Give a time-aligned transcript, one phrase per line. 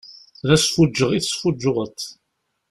[0.47, 1.97] D asfuǧǧeɣ i tesfuǧǧuɣeḍ.